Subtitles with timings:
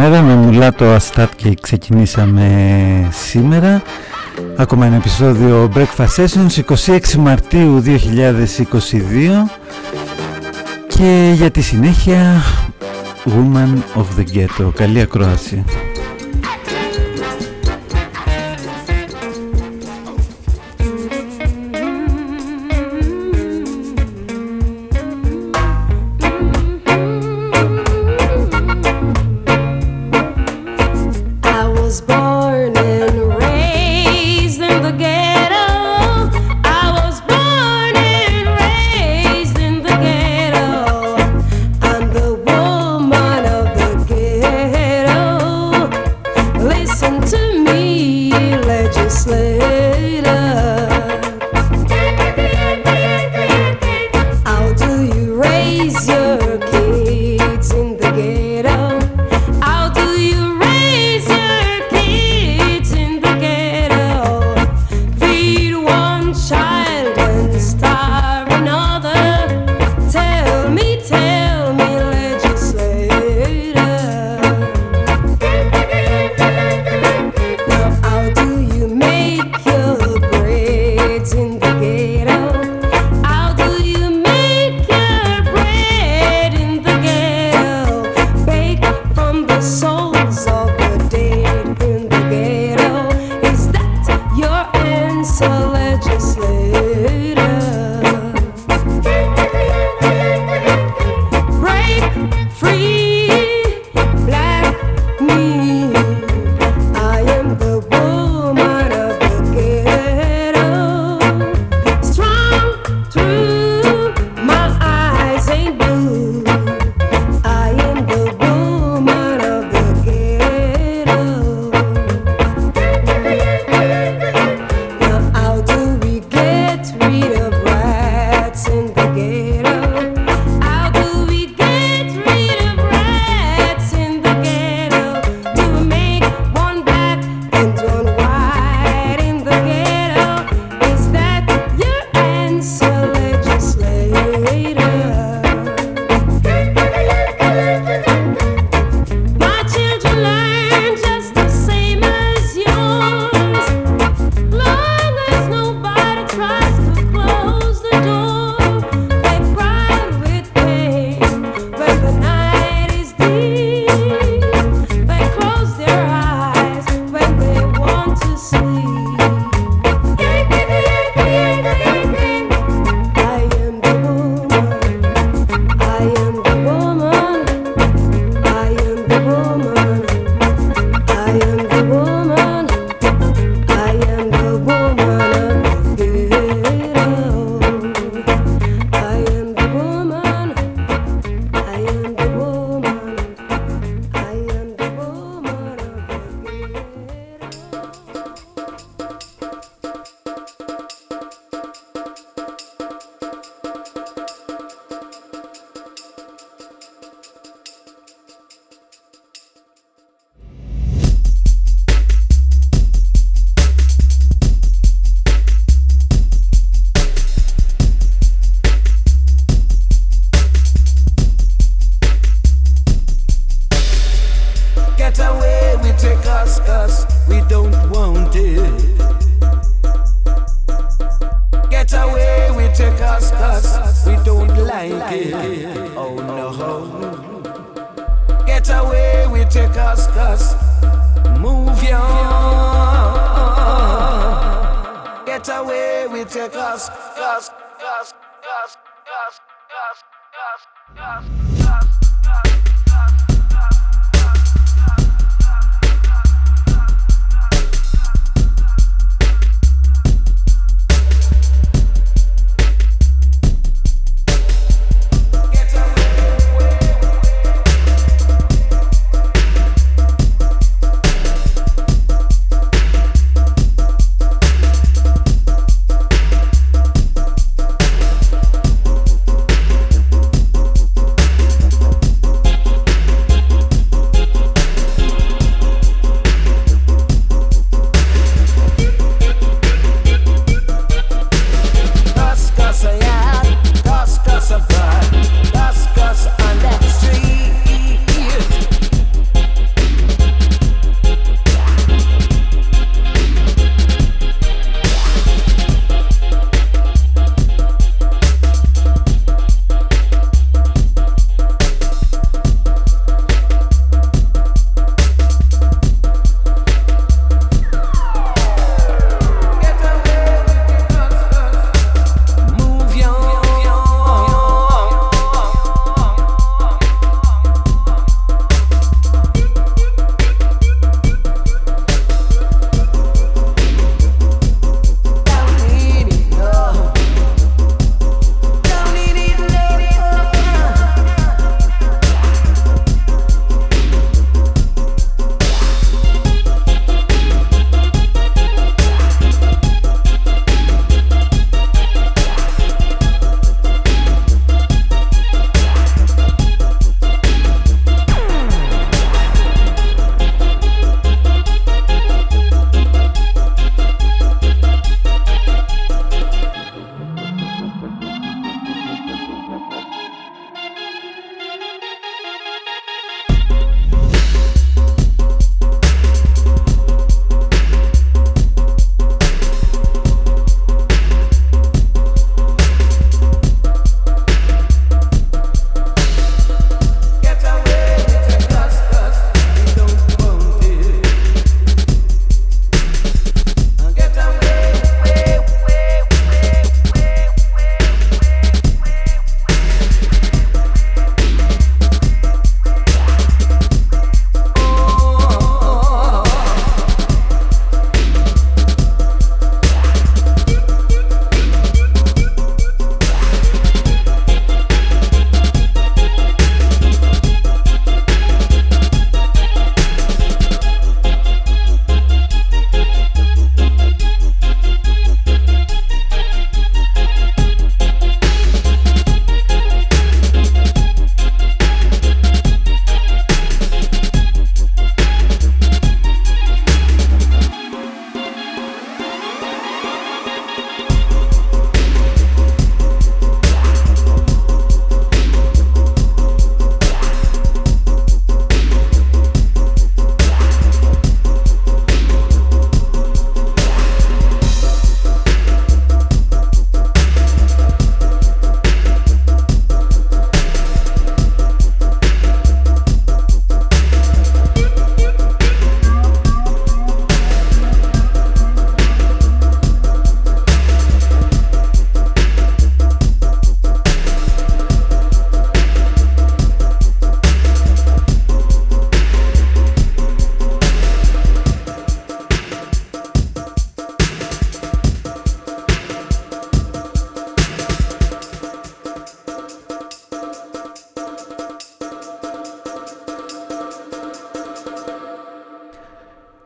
[0.00, 3.82] Καλημέρα, με Μουλάτο Αστάτ και ξεκινήσαμε σήμερα
[4.56, 7.90] ακόμα ένα επεισόδιο Breakfast Sessions 26 Μαρτίου 2022
[10.88, 12.42] και για τη συνέχεια
[13.24, 14.70] Woman of the Ghetto.
[14.74, 15.64] Καλή ακρόαση.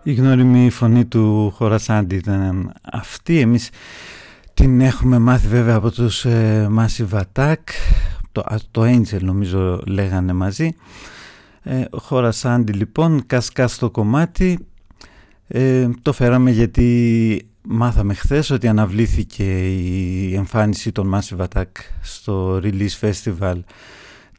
[0.06, 3.38] Η γνώριμη φωνή του Χωρασάντη ήταν αυτή.
[3.38, 3.70] Εμείς
[4.54, 7.56] την έχουμε μάθει βέβαια από τους ε, Massive Attack.
[8.32, 10.74] Το, το Angel νομίζω λέγανε μαζί.
[11.62, 14.66] Ε, Χωρασάντη λοιπόν, κασκά στο κομμάτι.
[15.46, 21.70] Ε, το φέραμε γιατί μάθαμε χθες ότι αναβλήθηκε η εμφάνιση των Massive Attack
[22.02, 23.60] στο Release Festival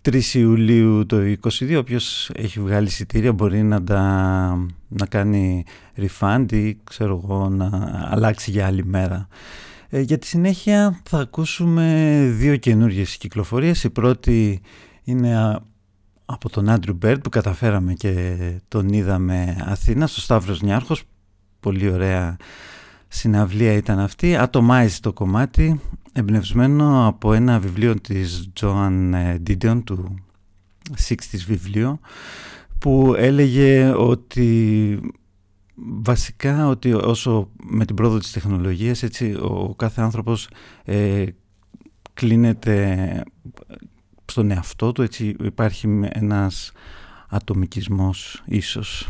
[0.09, 5.63] 3 Ιουλίου το 2022 όποιος έχει βγάλει εισιτήρια μπορεί να, τα, να κάνει
[5.97, 7.69] refund ή ξέρω εγώ να
[8.09, 9.27] αλλάξει για άλλη μέρα.
[9.89, 13.83] Ε, για τη συνέχεια θα ακούσουμε δύο καινούργιες κυκλοφορίες.
[13.83, 14.61] Η πρώτη
[15.03, 15.59] είναι
[16.25, 21.03] από τον Andrew Bird που καταφέραμε και τον είδαμε Αθήνα στο Σταύρος Νιάρχος.
[21.59, 22.37] Πολύ ωραία
[23.07, 24.35] συναυλία ήταν αυτή.
[24.35, 25.79] Atomized το κομμάτι
[26.13, 29.13] εμπνευσμένο από ένα βιβλίο της Joan
[29.47, 30.15] Didion του
[31.07, 31.99] 60's βιβλίο
[32.79, 34.99] που έλεγε ότι
[35.75, 40.49] βασικά ότι όσο με την πρόοδο της τεχνολογίας έτσι ο κάθε άνθρωπος
[40.83, 41.25] ε,
[42.13, 43.23] κλείνεται
[44.25, 46.71] στον εαυτό του έτσι υπάρχει ένας
[47.29, 49.09] ατομικισμός ίσως.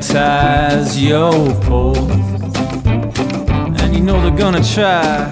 [0.00, 2.10] Demagnetize your pole.
[3.80, 5.30] And you know they're gonna try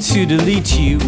[0.00, 1.00] to delete you.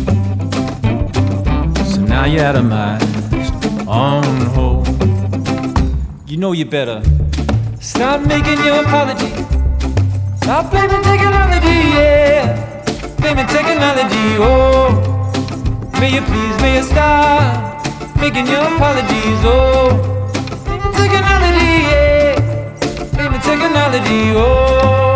[1.84, 4.88] So now you're atomized on hold.
[6.26, 7.02] You know you better
[7.80, 9.32] stop making your apology.
[10.36, 12.82] Stop blaming technology, yeah.
[13.18, 15.00] Blaming technology, oh.
[16.00, 20.10] May you please, may you stop making your apologies, oh.
[20.66, 22.13] Technology, yeah.
[23.34, 25.13] Baby, technology, oh.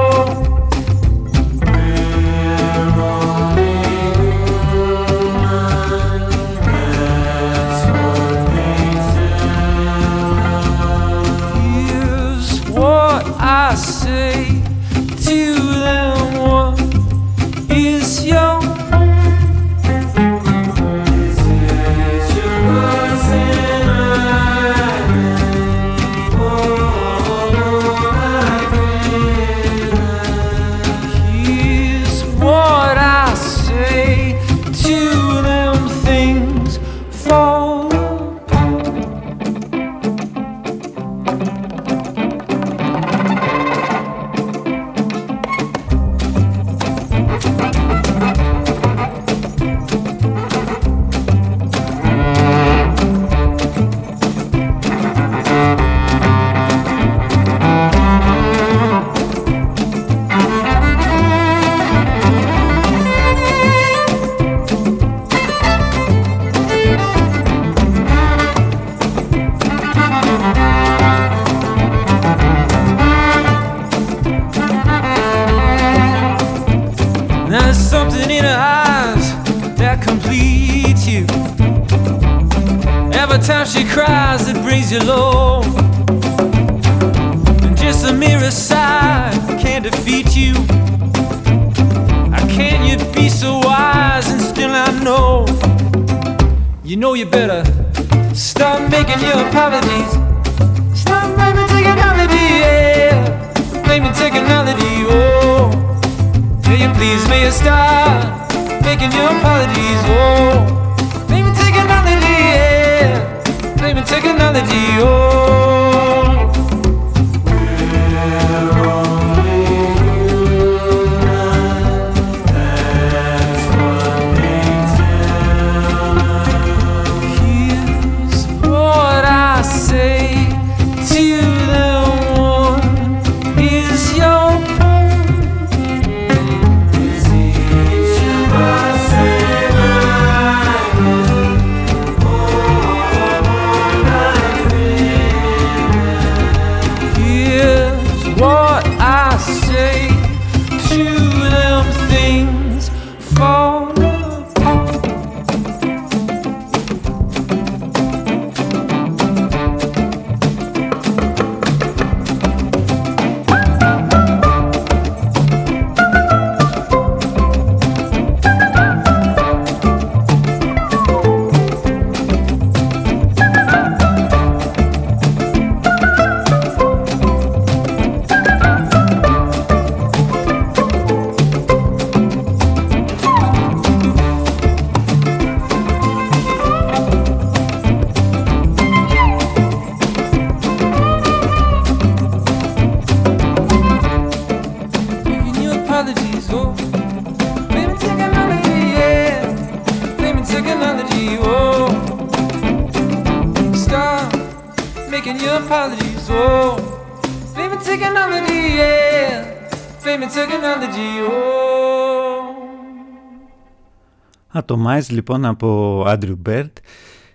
[214.98, 216.70] Atomize λοιπόν από Andrew Bird.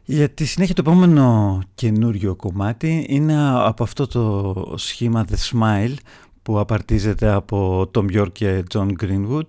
[0.05, 5.93] Για τη συνέχεια το επόμενο καινούριο κομμάτι είναι από αυτό το σχήμα The Smile
[6.41, 9.47] που απαρτίζεται από Tom York και John Greenwood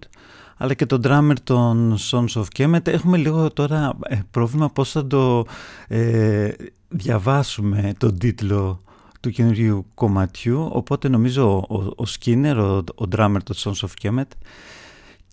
[0.56, 2.86] αλλά και τον drummer των Sons of Kemet.
[2.86, 5.46] Έχουμε λίγο τώρα ε, πρόβλημα πώς θα το
[5.88, 6.50] ε,
[6.88, 8.82] διαβάσουμε τον τίτλο
[9.20, 14.28] του καινούριου κομματιού οπότε νομίζω ο, ο, Skinner, ο, ο drummer των Sons of Kemet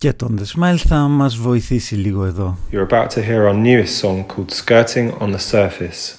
[0.01, 2.57] και τον The Smile θα μας βοηθήσει λίγο εδώ.
[2.71, 6.15] You're about to hear our newest song called Skirting on the Surface.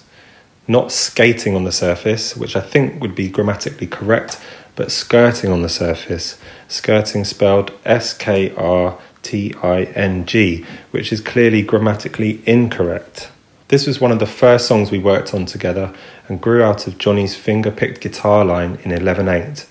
[0.67, 4.39] Not skating on the surface, which I think would be grammatically correct,
[4.77, 6.37] but skirting on the surface.
[6.69, 13.31] Skirting spelled S K R T I N G, which is clearly grammatically incorrect.
[13.69, 15.95] This was one of the first songs we worked on together
[16.29, 19.67] and grew out of Johnny's finger picked guitar line in 11 8.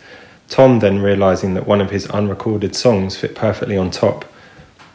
[0.48, 4.24] Tom then realising that one of his unrecorded songs fit perfectly on top.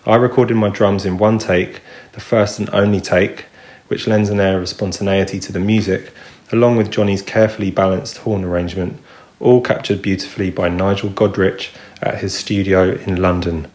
[0.05, 1.81] I recorded my drums in one take,
[2.13, 3.45] the first and only take,
[3.87, 6.13] which lends an air of spontaneity to the music,
[6.51, 8.99] along with Johnny's carefully balanced horn arrangement,
[9.39, 11.69] all captured beautifully by Nigel Godrich
[12.01, 13.67] at his studio in London.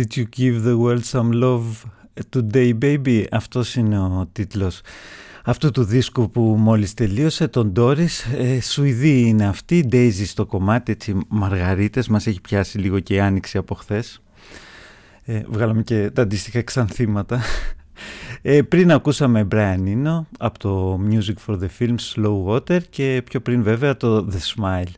[0.00, 1.84] Did you give the world some love
[2.30, 4.80] today baby; Αυτός είναι ο τίτλος
[5.44, 8.08] αυτού του δίσκου που μόλις τελείωσε τον Doris.
[8.38, 13.20] Ε, Σουηδή είναι αυτή Daisy στο κομμάτι έτσι μαργαρίτες μας έχει πιάσει λίγο και η
[13.20, 14.22] άνοιξη από χθες.
[15.24, 17.40] ε, βγάλαμε και τα αντίστοιχα εξανθήματα
[18.42, 23.40] ε, πριν ακούσαμε Brian Eno από το Music for the Film Slow Water και πιο
[23.40, 24.92] πριν βέβαια το The Smile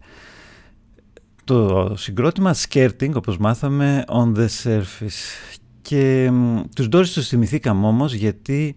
[1.46, 5.56] το συγκρότημα Skirting όπως μάθαμε on the surface.
[5.82, 8.76] Και μ, τους Doris τους θυμηθήκαμε όμως γιατί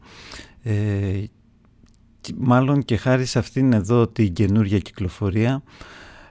[0.64, 1.24] ε,
[2.22, 5.64] και- μάλλον και χάρη σε αυτήν εδώ την καινούργια κυκλοφορία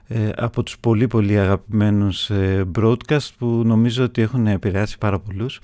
[0.07, 5.61] ε, από τους πολύ πολύ αγαπημένους ε, broadcast που νομίζω ότι έχουν επηρεάσει πάρα πολλούς.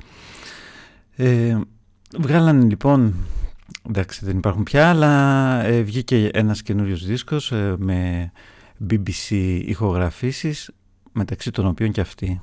[1.15, 1.57] Ε,
[2.19, 3.15] βγάλανε λοιπόν
[3.89, 8.31] εντάξει δεν υπάρχουν πια αλλά ε, βγήκε ένας καινούριος δίσκος ε, με
[8.89, 9.29] BBC
[9.65, 10.71] ηχογραφήσεις
[11.11, 12.41] μεταξύ των οποίων και αυτή.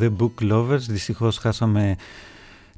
[0.00, 0.78] The Book Lovers.
[0.88, 1.96] Δυστυχώς χάσαμε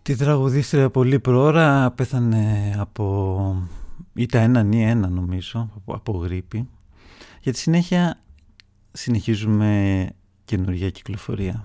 [0.03, 1.91] τη τραγουδίστρια πολύ προώρα.
[1.91, 3.69] Πέθανε από...
[4.15, 6.69] ήταν έναν ή ένα νομίζω, από γρήπη.
[7.41, 8.21] Για τη συνέχεια
[8.93, 10.09] συνεχίζουμε
[10.45, 11.63] καινούργια κυκλοφορία.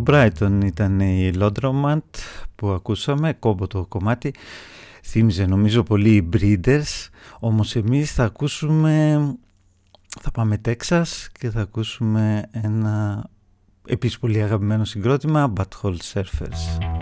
[0.00, 2.00] από Brighton ήταν η Londromant
[2.54, 4.34] που ακούσαμε, κόμπο το κομμάτι.
[5.02, 7.08] Θύμιζε νομίζω πολύ οι Breeders,
[7.40, 9.20] όμως εμείς θα ακούσουμε,
[10.20, 13.24] θα πάμε Τέξας και θα ακούσουμε ένα
[13.86, 16.99] επίσης πολύ αγαπημένο συγκρότημα, Butthole Surfers.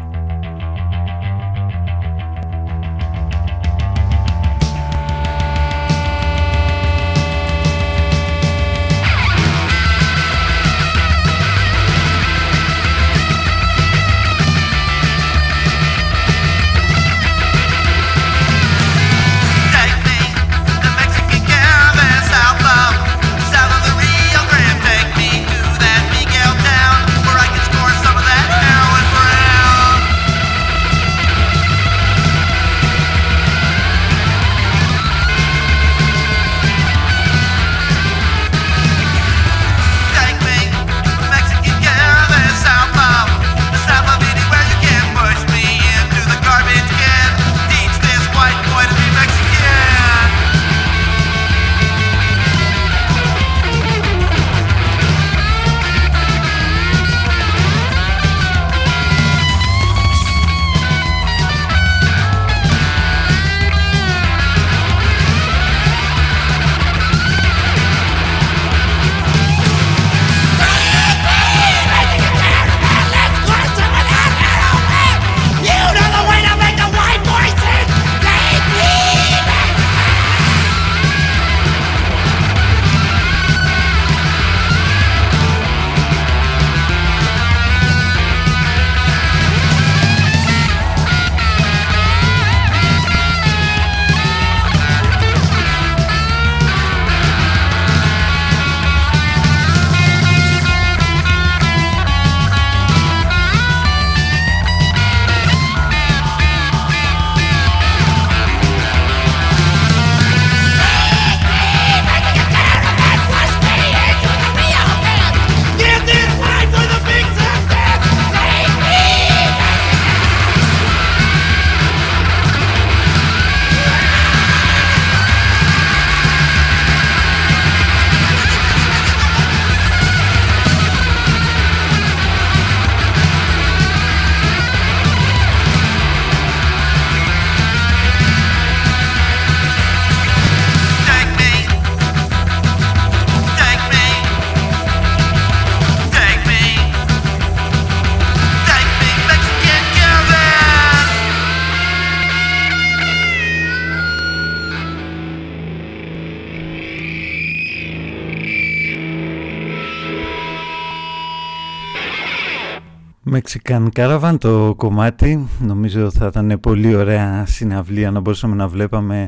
[163.79, 165.49] Mexican Caravan το κομμάτι.
[165.59, 169.24] Νομίζω θα ήταν πολύ ωραία συναυλία να μπορούσαμε να βλέπαμε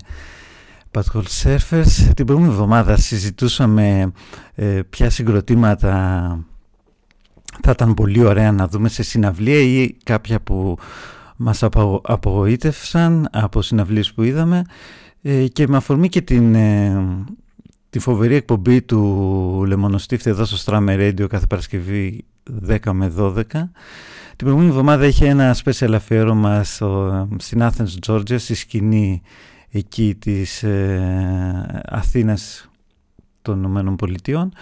[0.90, 2.12] Patrol Surfers.
[2.14, 4.12] Την προηγούμενη εβδομάδα συζητούσαμε
[4.55, 5.90] ε, ποια συγκροτήματα
[7.62, 10.78] θα ήταν πολύ ωραία να δούμε σε συναυλία ή κάποια που
[11.36, 14.62] μας απο, απογοήτευσαν από συναυλίες που είδαμε.
[15.22, 17.05] Ε, και με αφορμή και την, ε,
[17.90, 22.24] τη φοβερή εκπομπή του Λεμονοστίφτη εδώ στο Strammer Radio κάθε Παρασκευή
[22.68, 23.42] 10 με 12
[24.41, 29.22] την προηγούμενη εβδομάδα είχε ένα special αφιέρωμα στο, στην Athens, Georgia, στη σκηνή
[29.70, 32.70] εκεί της ε, Αθήνας
[33.43, 34.53] των Ηνωμένων Πολιτειών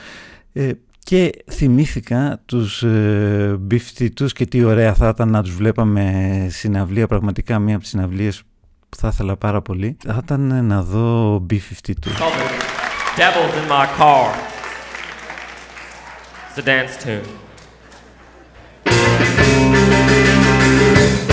[0.53, 3.59] ε, και θυμήθηκα τους ε,
[4.33, 8.43] και τι ωραία θα ήταν να τους βλέπαμε συναυλία, πραγματικά μία από τις συναυλίες
[8.89, 12.09] που θα ήθελα πάρα πολύ θα ήταν να δω B-52.
[13.17, 14.29] Devils in my car.
[16.49, 17.47] It's a dance tune.
[20.01, 21.28] Thank you.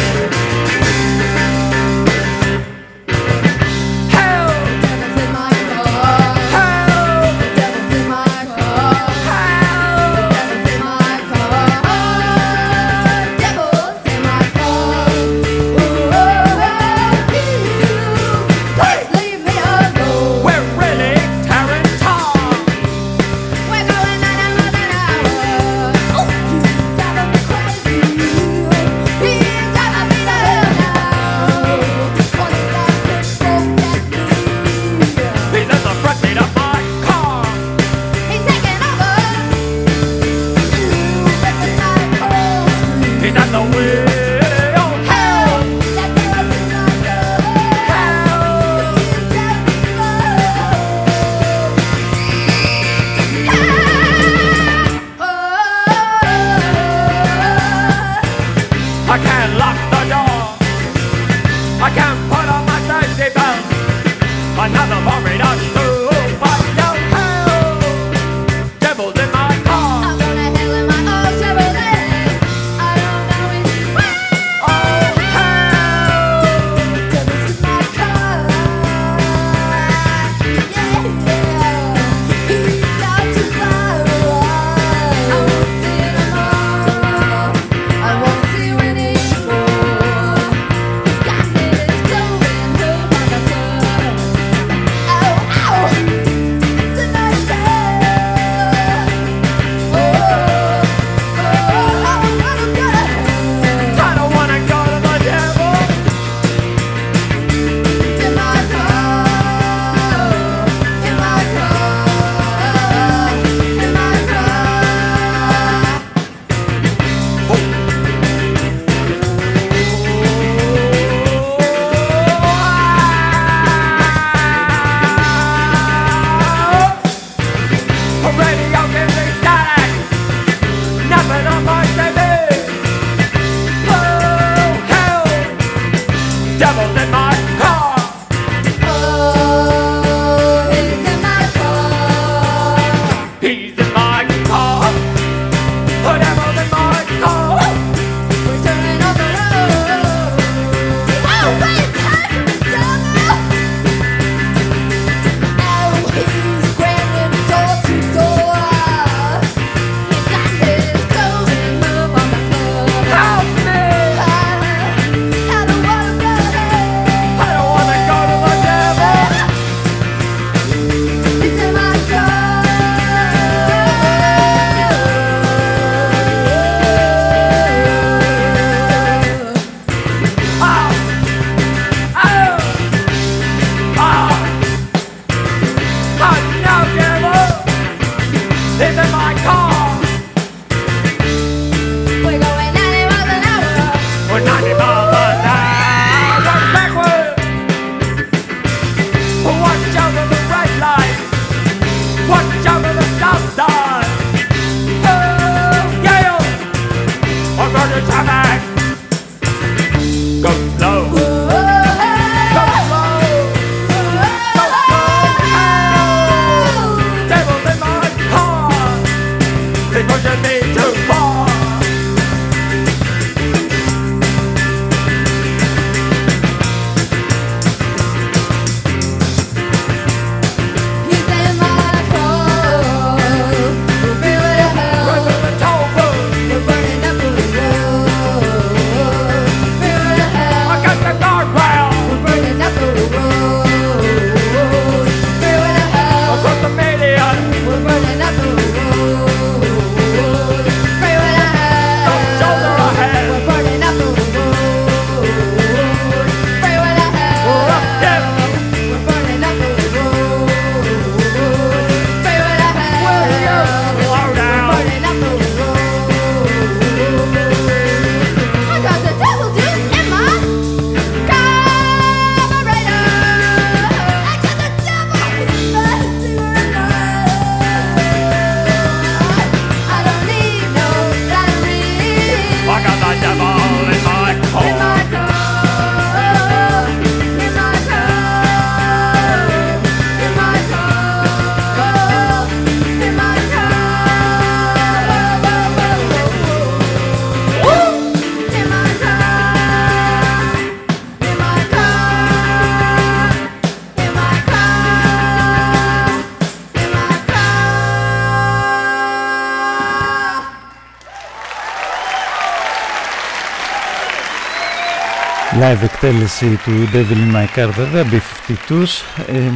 [315.66, 319.24] Live εκτέλεση του Devil in My Car βέβαια, B-52s.
[319.28, 319.52] Ε,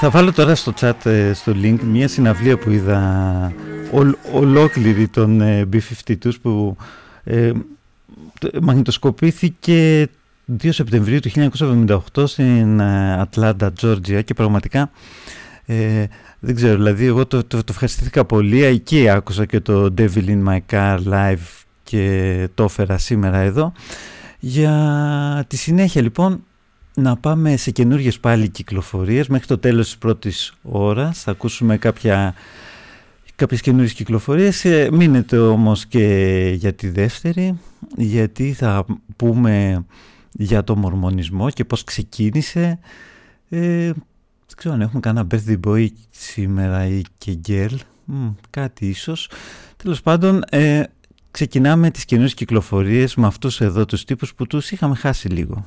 [0.00, 3.52] θα βάλω τώρα στο chat, ε, στο link, μια συναυλία που είδα
[3.90, 6.76] ολ, ολόκληρη των ε, B-52s που
[7.24, 7.52] ε,
[8.62, 10.08] μαγνητοσκοπήθηκε
[10.62, 11.50] 2 Σεπτεμβρίου του
[12.14, 12.82] 1978 στην
[13.18, 14.90] Ατλάντα, Τζόρτζια και πραγματικά
[15.66, 16.04] ε,
[16.38, 20.44] δεν ξέρω, δηλαδή εγώ το, το, το ευχαριστήθηκα πολύ, εκεί άκουσα και το Devil in
[20.48, 23.72] My Car live και το έφερα σήμερα εδώ.
[24.48, 26.44] Για τη συνέχεια λοιπόν
[26.94, 31.22] να πάμε σε καινούριε πάλι κυκλοφορίες μέχρι το τέλος της πρώτης ώρας.
[31.22, 32.34] Θα ακούσουμε κάποια,
[33.36, 34.64] κάποιες καινούριες κυκλοφορίες.
[34.64, 36.04] Ε, μείνετε όμως και
[36.56, 37.58] για τη δεύτερη
[37.96, 38.84] γιατί θα
[39.16, 39.84] πούμε
[40.32, 42.78] για το μορμονισμό και πώς ξεκίνησε.
[43.48, 47.76] Ε, δεν ξέρω αν έχουμε κανένα birthday boy σήμερα ή και girl.
[48.50, 49.30] κάτι ίσως.
[49.76, 50.82] Τέλος πάντων, ε,
[51.36, 55.66] ξεκινάμε τις καινούριες κυκλοφορίες με αυτούς εδώ τους τύπους που τους είχαμε χάσει λίγο.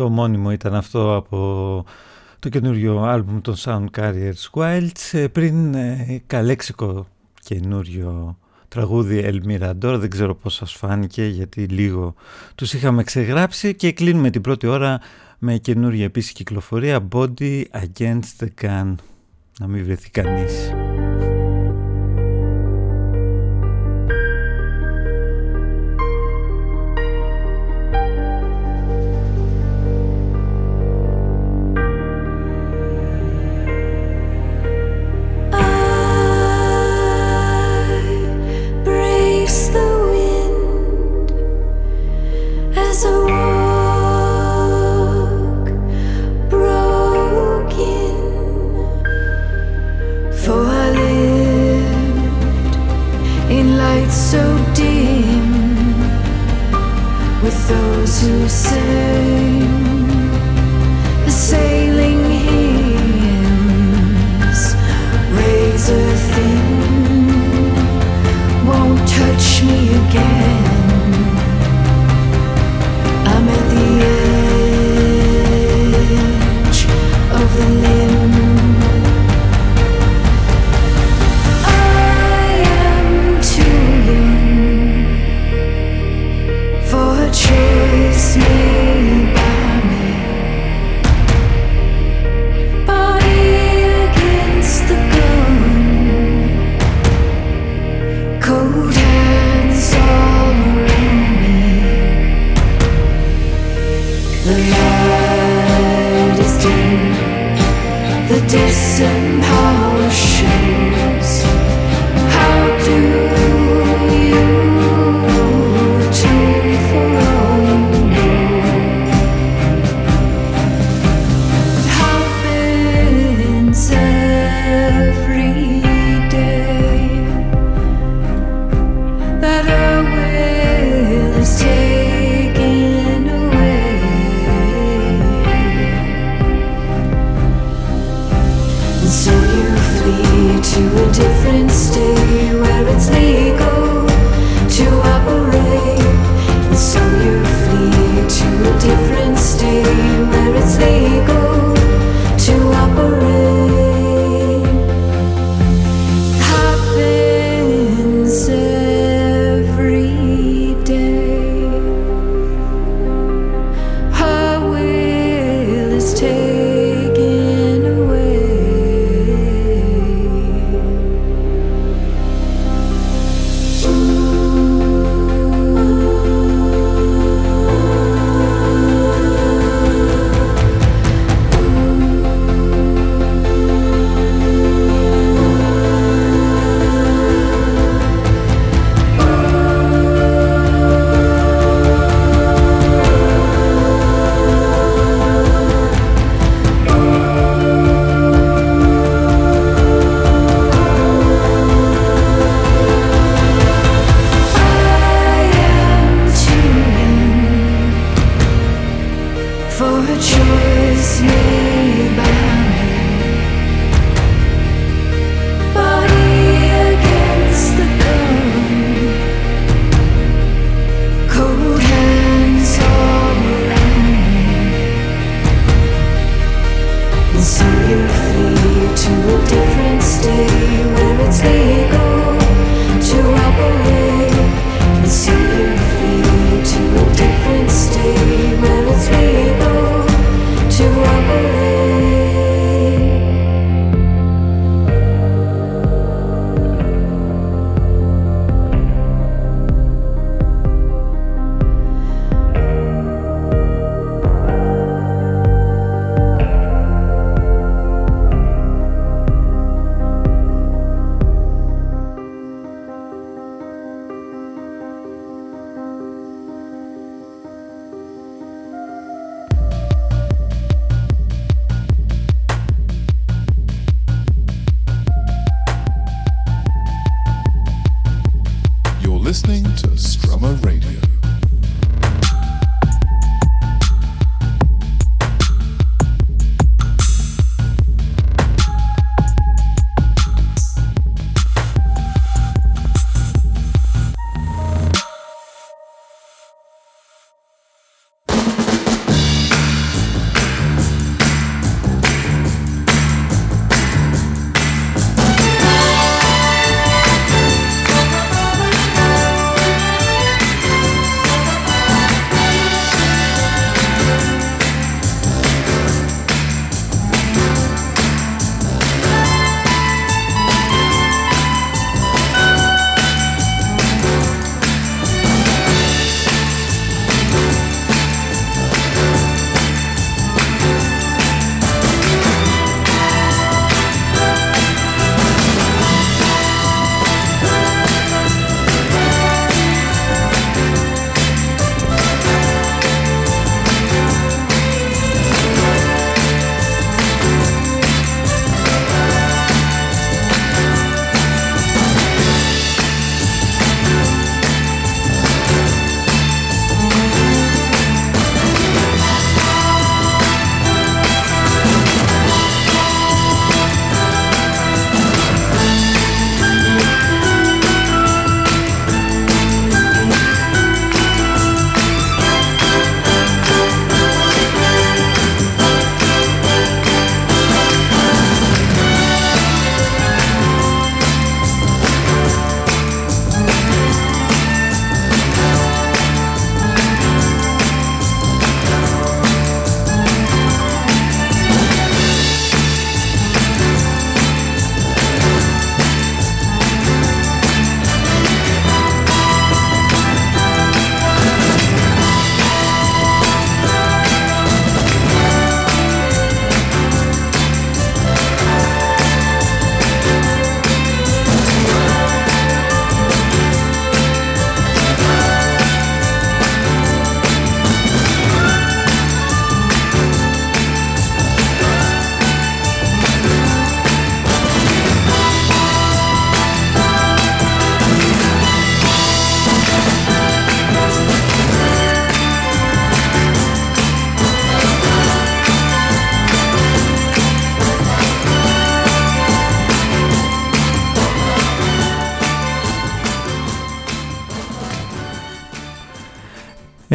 [0.00, 1.84] Το μόνιμο ήταν αυτό από
[2.38, 5.12] το καινούριο άλμπουμ των Sound Carriers Wilds.
[5.12, 7.06] Ε, πριν ε, καλέξικο
[7.42, 8.38] καινούριο
[8.68, 12.14] τραγούδι El Mirador, δεν ξέρω πώς σας φάνηκε γιατί λίγο
[12.54, 15.00] τους είχαμε ξεγράψει και κλείνουμε την πρώτη ώρα
[15.38, 18.94] με καινούργια επίσης κυκλοφορία Body Against the Gun.
[19.58, 20.70] Να μην βρεθεί κανείς.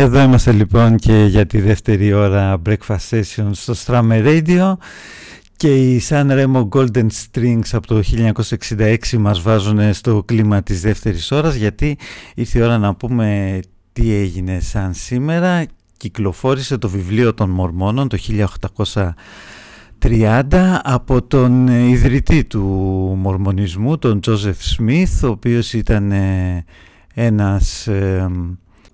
[0.06, 4.74] Εδώ είμαστε λοιπόν και για τη δεύτερη ώρα Breakfast Session στο Strammer Radio
[5.58, 8.02] και οι San Remo Golden Strings από το
[8.78, 11.98] 1966 μας βάζουν στο κλίμα της δεύτερης ώρας γιατί
[12.36, 13.60] ήρθε η ώρα να πούμε
[13.94, 15.66] τι έγινε σαν σήμερα.
[15.98, 18.18] Κυκλοφόρησε το βιβλίο των Μορμόνων το
[20.00, 20.44] 1830
[20.84, 22.64] από τον ιδρυτή του
[23.18, 26.66] Μορμονισμού, τον Τζόζεφ Σμιθ, ο οποίος ήταν ε,
[27.14, 28.28] ένας ε,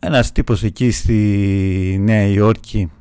[0.03, 1.17] ένας τύπος εκεί στη
[2.01, 2.91] Νέα Υόρκη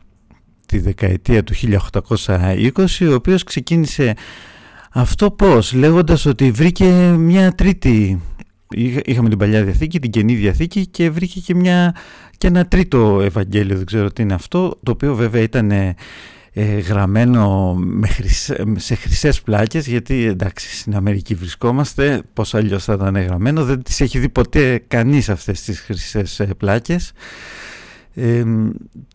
[0.66, 1.54] τη δεκαετία του
[1.92, 2.70] 1820
[3.10, 4.14] ο οποίος ξεκίνησε
[4.92, 8.20] αυτό πώς λέγοντας ότι βρήκε μια τρίτη
[9.04, 11.94] είχαμε την Παλιά Διαθήκη, την Καινή Διαθήκη και βρήκε και, μια,
[12.38, 15.72] και ένα τρίτο Ευαγγέλιο δεν ξέρω τι είναι αυτό το οποίο βέβαια ήταν
[16.52, 18.08] ε, γραμμένο με
[18.76, 24.00] σε χρυσές πλάκες γιατί εντάξει στην Αμερική βρισκόμαστε πως αλλιώς θα ήταν γραμμένο δεν τις
[24.00, 27.12] έχει δει ποτέ κανείς αυτές τις χρυσές ε, πλάκες.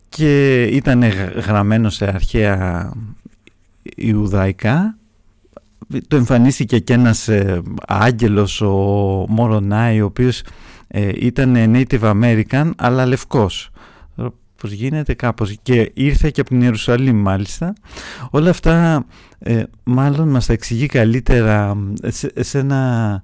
[0.08, 1.04] Και ήταν
[1.46, 2.92] γραμμένο σε αρχαία
[3.96, 4.96] Ιουδαϊκά.
[6.08, 8.74] Το εμφανίστηκε και ένας ε, άγγελος ο
[9.28, 10.42] Μορονάη ο οποίος
[10.88, 13.70] ε, ήταν Native American αλλά λευκός
[14.56, 15.56] πως γίνεται κάπως.
[15.62, 17.72] Και ήρθε και από την Ιερουσαλήμ μάλιστα.
[18.30, 19.04] Όλα αυτά
[19.38, 21.76] ε, μάλλον μας τα εξηγεί καλύτερα
[22.36, 23.22] σε, ένα,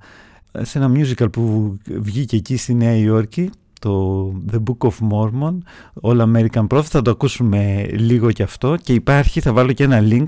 [0.60, 3.50] σε ένα musical που βγήκε εκεί στη Νέα Υόρκη
[3.82, 5.58] το The Book of Mormon
[6.02, 8.76] All American Prophet θα το ακούσουμε λίγο και αυτό.
[8.82, 10.26] Και υπάρχει θα βάλω και ένα link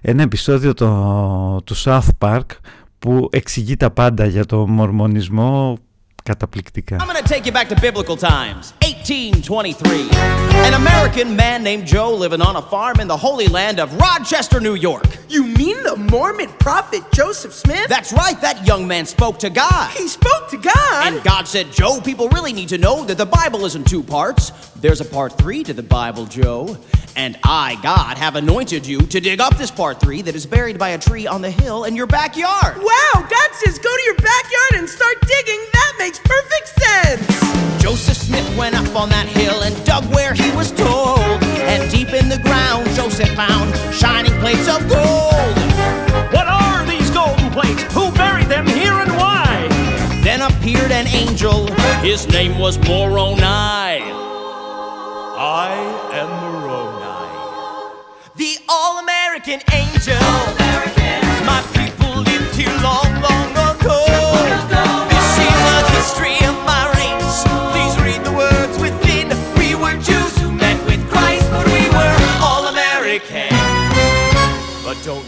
[0.00, 0.86] ένα επεισόδιο το,
[1.64, 2.46] του South Park
[2.98, 5.78] που εξηγεί τα πάντα για το μορμονισμό
[6.23, 6.97] καταπληκτικά.
[6.99, 8.73] I'm gonna take you back to biblical times.
[8.83, 10.09] 1823.
[10.67, 14.59] An American man named Joe living on a farm in the holy land of Rochester,
[14.59, 15.07] New York.
[15.35, 17.87] You mean the Mormon prophet Joseph Smith?
[17.95, 19.89] That's right, that young man spoke to God.
[19.91, 21.13] He spoke to God?
[21.13, 24.03] And God said, Joe, people really need to know that the Bible is in two
[24.03, 24.51] parts.
[24.83, 26.77] There's a part three to the Bible, Joe.
[27.15, 30.77] And I, God, have anointed you to dig up this part three that is buried
[30.79, 32.77] by a tree on the hill in your backyard.
[32.77, 35.59] Wow, God says go to your backyard and start digging.
[35.73, 37.82] That makes perfect sense.
[37.82, 41.20] Joseph Smith went up on that hill and dug where he was told.
[41.68, 45.54] And deep in the ground, Joseph found shining plates of gold.
[46.32, 47.82] What are these golden plates?
[47.94, 49.68] Who buried them here and why?
[50.22, 51.66] Then appeared an angel.
[52.00, 53.42] His name was Moroni.
[55.36, 55.76] I
[56.12, 56.94] am Moroni.
[58.36, 60.73] The All American Angel.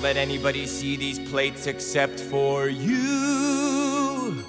[0.06, 4.44] Let anybody see these plates except for you.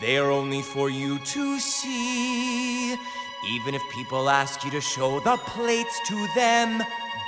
[0.00, 2.92] They're only for you to see.
[2.92, 6.82] Even if people ask you to show the plates to them,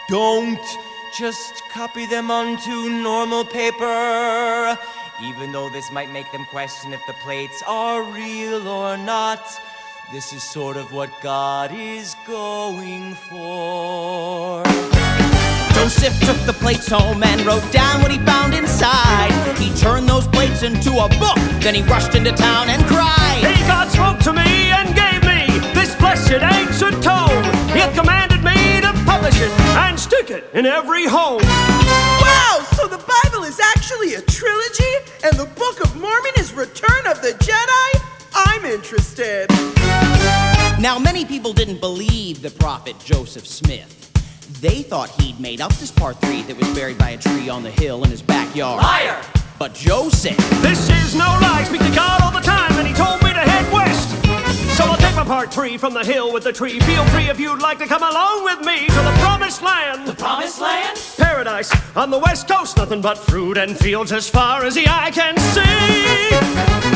[0.08, 0.66] don't
[1.18, 4.78] just copy them onto normal paper.
[5.22, 9.44] Even though this might make them question if the plates are real or not.
[10.12, 14.62] This is sort of what God is going for.
[15.74, 19.32] Joseph took the plates home and wrote down what he found inside.
[19.58, 23.42] He turned those plates into a book, then he rushed into town and cried.
[23.42, 27.42] Hey, God spoke to me and gave me this blessed ancient tome.
[27.74, 31.42] He hath commanded me to publish it and stick it in every home.
[31.42, 34.94] Wow, so the Bible is actually a trilogy
[35.24, 38.15] and the Book of Mormon is Return of the Jedi?
[38.34, 39.48] I'm interested.
[40.80, 43.92] Now, many people didn't believe the prophet Joseph Smith.
[44.60, 47.62] They thought he'd made up this part three that was buried by a tree on
[47.62, 48.82] the hill in his backyard.
[48.82, 49.22] Liar!
[49.58, 51.64] But Joe said, This is no lie.
[51.64, 54.10] Speak to God all the time, and he told me to head west.
[54.76, 56.78] So I'll take my part three from the hill with the tree.
[56.80, 60.06] Feel free if you'd like to come along with me to the promised land.
[60.06, 61.00] The promised land?
[61.16, 65.10] Paradise on the west coast, nothing but fruit and fields as far as the eye
[65.10, 66.95] can see.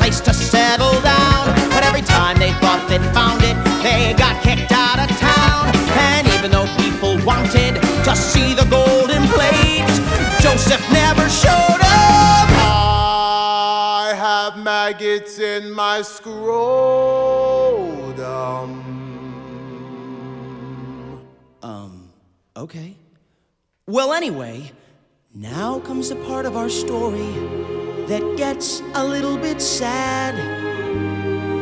[21.61, 22.09] Um,
[22.55, 22.95] okay.
[23.87, 24.71] Well, anyway,
[25.33, 27.31] Now comes the part of our story
[28.07, 30.35] that gets a little bit sad.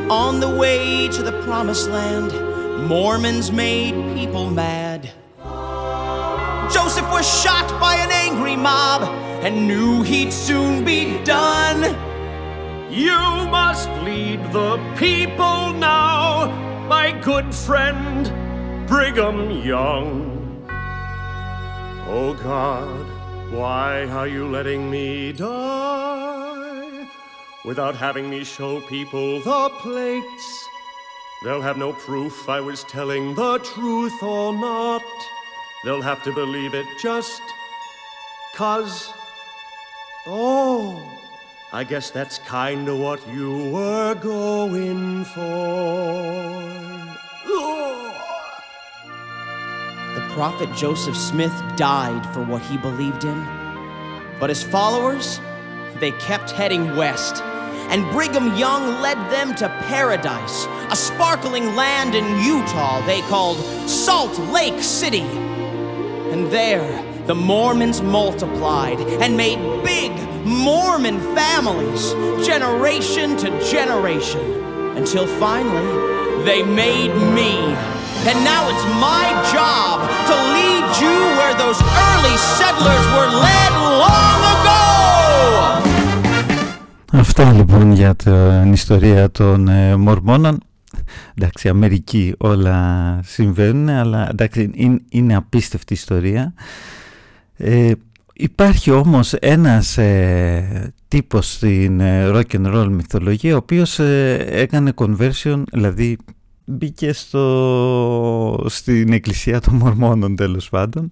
[0.10, 2.32] On the way to the promised land,
[2.88, 5.12] Mormons made people mad.
[6.74, 9.04] Joseph was shot by an angry mob
[9.44, 12.09] and knew he'd soon be done.
[12.90, 13.20] You
[13.52, 16.48] must lead the people now,
[16.88, 20.66] my good friend Brigham Young.
[22.08, 23.06] Oh God,
[23.52, 27.08] why are you letting me die
[27.64, 30.68] without having me show people the plates?
[31.44, 35.04] They'll have no proof I was telling the truth or not.
[35.86, 37.44] They'll have to believe it just
[38.56, 39.14] cause.
[40.26, 41.19] Oh,
[41.72, 46.64] I guess that's kinda what you were going for.
[50.16, 53.48] The prophet Joseph Smith died for what he believed in.
[54.40, 55.40] But his followers,
[56.00, 57.44] they kept heading west.
[57.92, 64.40] And Brigham Young led them to paradise, a sparkling land in Utah they called Salt
[64.52, 65.28] Lake City.
[66.32, 72.14] And there, the Mormons multiplied and made big Mormon families,
[72.46, 74.46] generation to generation,
[74.96, 75.90] until finally
[76.48, 77.54] they made me.
[78.30, 79.26] And now it's my
[79.56, 79.96] job
[80.30, 83.72] to lead you where those early settlers were led
[84.04, 84.80] long ago.
[87.12, 90.60] Αυτά λοιπόν για την ιστορία των ε, Μορμόνων.
[91.36, 96.54] Εντάξει, Αμερική όλα συμβαίνουν, αλλά εντάξει, είναι, είναι απίστευτη ιστορία.
[97.58, 97.92] Ε,
[98.40, 104.94] υπάρχει όμως ένας ε, τύπος στην ε, rock and roll μυθολογία, ο οποίος ε, έκανε
[104.96, 106.18] conversion, δηλαδή
[106.66, 111.12] μπήκε στο, στην εκκλησία των Μορμόνων τέλος πάντων.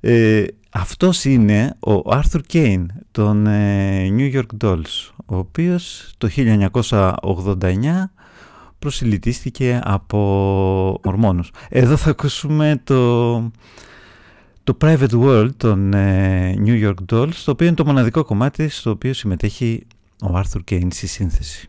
[0.00, 7.60] Ε, αυτός είναι ο Άρθουρ Κέιν των ε, New York Dolls, ο οποίος το 1989
[8.78, 11.50] προσιλητίστηκε από Μορμόνους.
[11.68, 13.50] Εδώ θα ακούσουμε το,
[14.66, 18.90] το Private World των ε, New York Dolls, το οποίο είναι το μοναδικό κομμάτι στο
[18.90, 19.86] οποίο συμμετέχει
[20.22, 21.68] ο Άρθουρ Κέιν στη σύνθεση.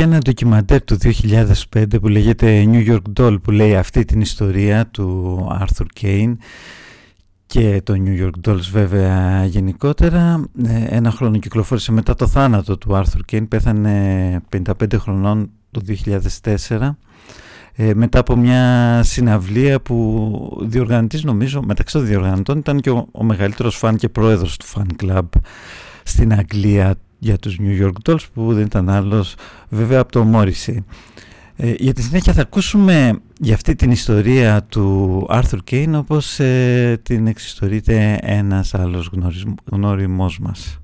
[0.00, 0.98] Και ένα ντοκιμαντέρ του
[1.74, 6.32] 2005 που λέγεται New York Doll που λέει αυτή την ιστορία του Arthur Kane
[7.46, 10.44] και το New York Dolls βέβαια γενικότερα.
[10.64, 14.42] Ε, ένα χρόνο κυκλοφόρησε μετά το θάνατο του Arthur Kane, πέθανε
[14.80, 15.80] 55 χρονών το
[16.68, 16.90] 2004
[17.74, 23.24] ε, μετά από μια συναυλία που διοργανωτής νομίζω μεταξύ των διοργανωτών ήταν και ο, ο
[23.24, 25.24] μεγαλύτερος φαν και πρόεδρος του fan club
[26.10, 29.34] στην Αγγλία για τους New York Dolls που δεν ήταν άλλος
[29.68, 30.76] βέβαια από το Morrissey.
[31.56, 37.00] Ε, για τη συνέχεια θα ακούσουμε για αυτή την ιστορία του Arthur Kane όπως ε,
[37.02, 39.10] την εξιστορείται ένας άλλος
[39.70, 40.80] γνώριμός μας.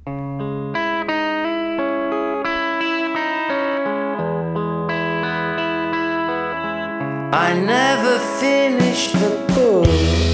[7.48, 10.25] I never finished the book.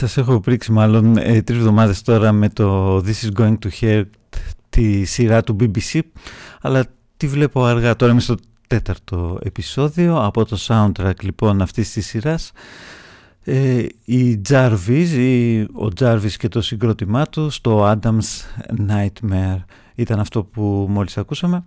[0.00, 4.04] Σας έχω πρίξει μάλλον ε, τρεις τώρα με το This is going to hurt
[4.68, 6.00] τη σειρά του BBC
[6.60, 6.84] αλλά
[7.16, 7.96] τη βλέπω αργά.
[7.96, 8.34] Τώρα είμαι στο
[8.66, 10.22] τέταρτο επεισόδιο.
[10.24, 12.52] Από το soundtrack λοιπόν αυτής της σειράς
[13.44, 19.64] ε, η Jarvis, η, ο Jarvis και το συγκρότημά τους στο Adam's Nightmare.
[19.94, 21.66] Ήταν αυτό που μόλις ακούσαμε.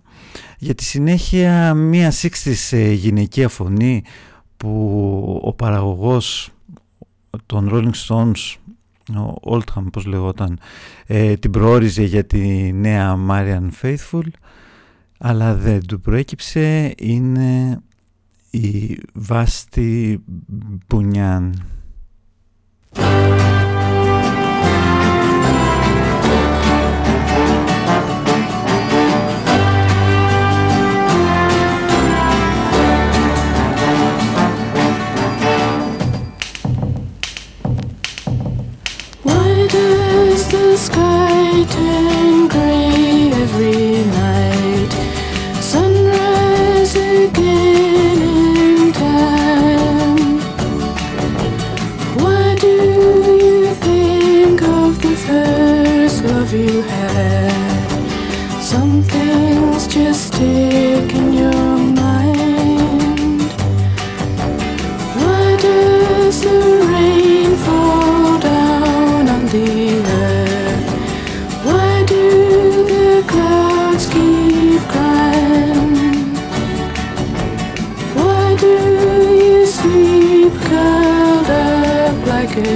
[0.58, 4.04] Για τη συνέχεια μία σύξτης ε, γυναικεία φωνή
[4.56, 6.53] που ο παραγωγός
[7.46, 8.56] των Rolling Stones
[9.16, 10.58] ο Oldham πως λεγόταν
[11.06, 14.28] ε, την προόριζε για τη νέα Marian Faithful
[15.18, 16.94] αλλά δεν του προέκυψε.
[16.98, 17.80] Είναι
[18.50, 20.24] η Βάστη
[20.88, 21.62] Μπουνιάν.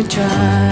[0.05, 0.68] try.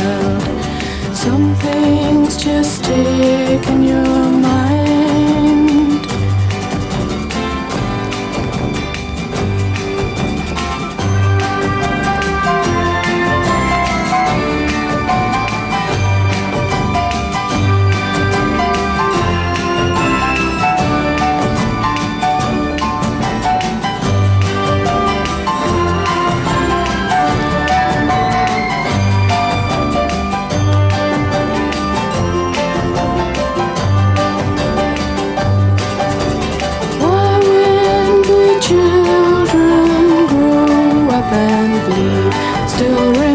[41.87, 42.69] bleed.
[42.69, 43.26] Still.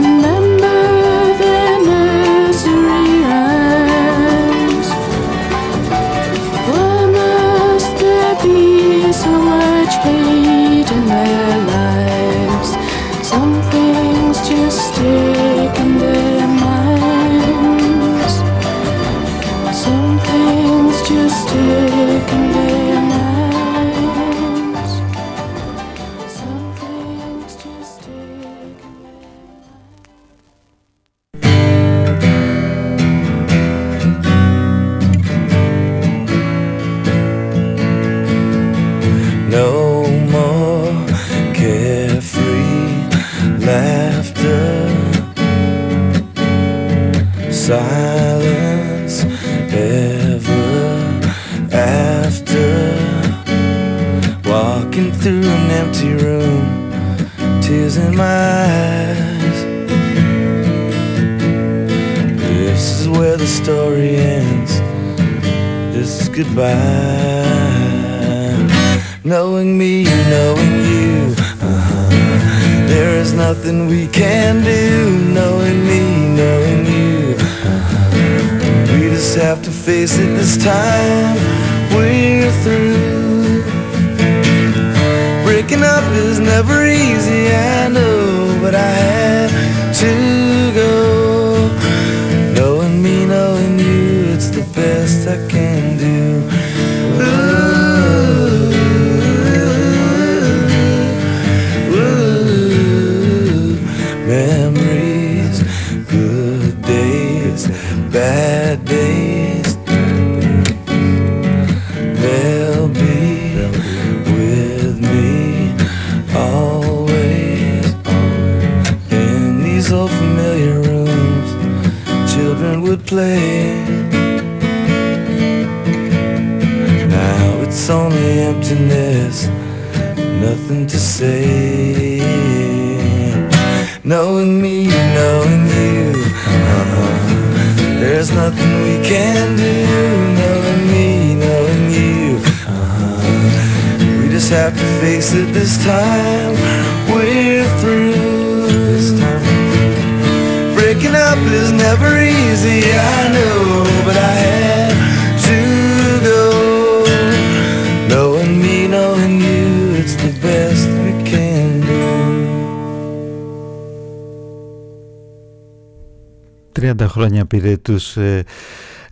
[167.52, 168.44] Πήρε τους ε,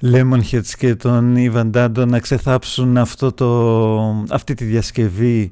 [0.02, 5.52] Lemonheads και τον Ivan Dando να ξεθάψουν αυτό το, αυτή τη διασκευή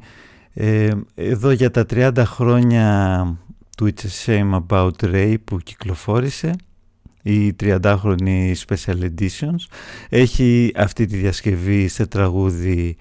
[0.53, 3.38] ε, εδώ για τα 30 χρόνια
[3.77, 6.55] του It's a Shame About Ray που κυκλοφόρησε
[7.22, 9.65] η 30χρονη Special Editions
[10.09, 12.97] έχει αυτή τη διασκευή σε τραγούδι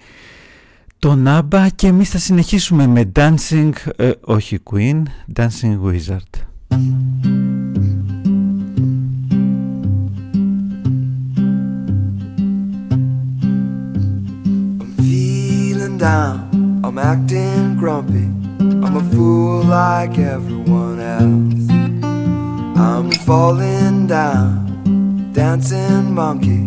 [0.99, 5.03] το Naba και εμείς θα συνεχίσουμε με Dancing, ε, όχι Queen,
[5.35, 6.26] Dancing Wizard.
[19.77, 21.69] Like everyone else.
[22.89, 26.63] I'm falling down, dancing monkey.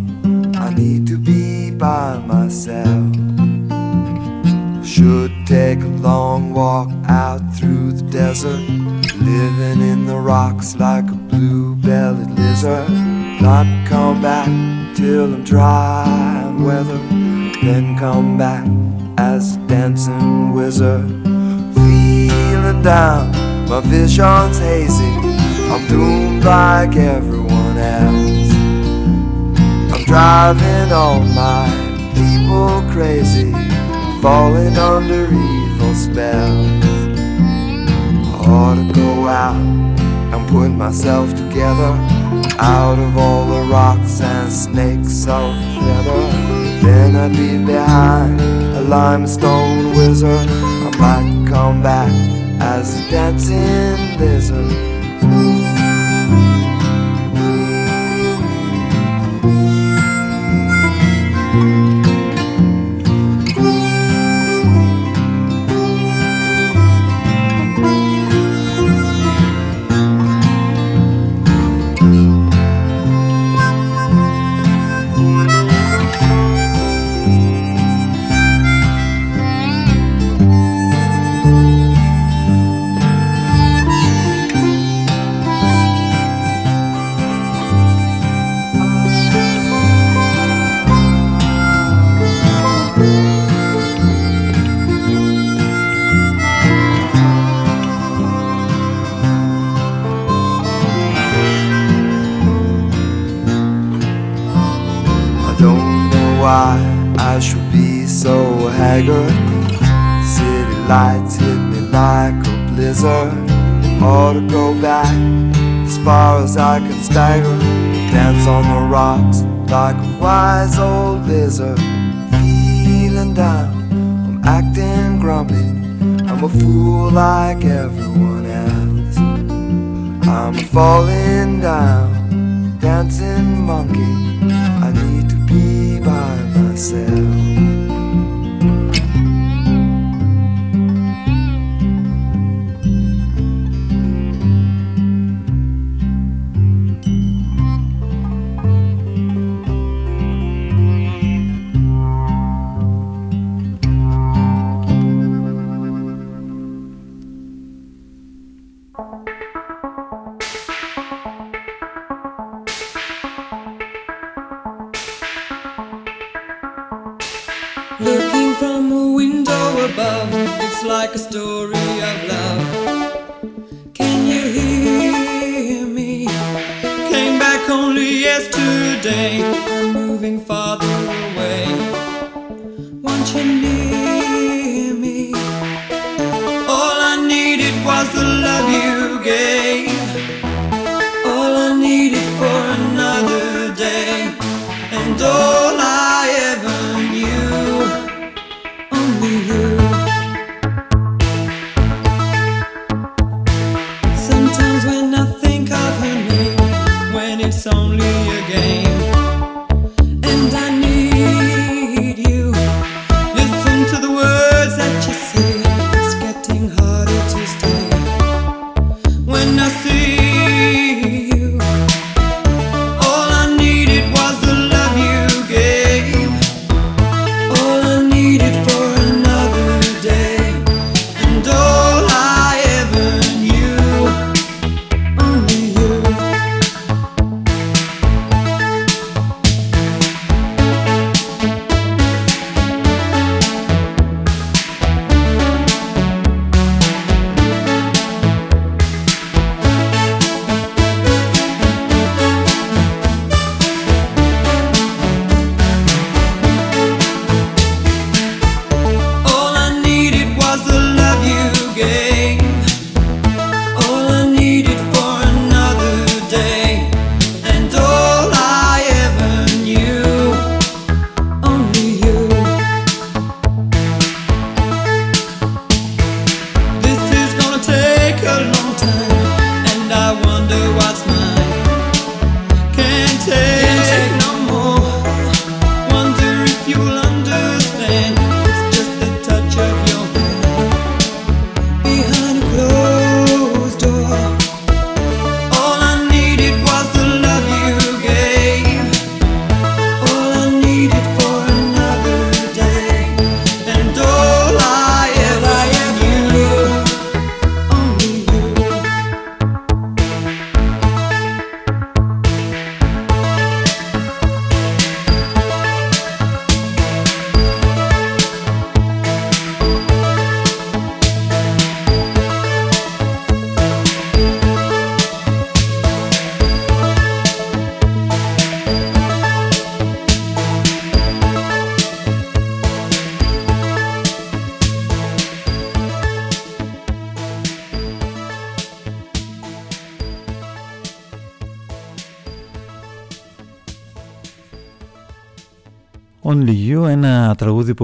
[0.64, 3.10] I need to be by myself.
[4.86, 8.62] Should take a long walk out through the desert,
[9.32, 12.90] living in the rocks like a blue-bellied lizard.
[13.42, 14.50] Not come back
[14.94, 16.04] till I'm dry
[16.44, 17.06] and weathered
[17.64, 18.66] then come back
[19.18, 21.29] as a dancing wizard.
[22.70, 25.12] Feeling down, my vision's hazy.
[25.72, 28.52] I'm doomed like everyone else.
[29.92, 31.66] I'm driving all my
[32.14, 33.50] people crazy,
[34.22, 36.84] falling under evil spells.
[38.24, 39.56] I ought to go out
[40.32, 41.92] and put myself together
[42.60, 46.20] out of all the rocks and snakes of feather.
[46.82, 50.48] Then I'd leave behind a limestone wizard.
[50.48, 55.59] I might come back as a dancing lizard.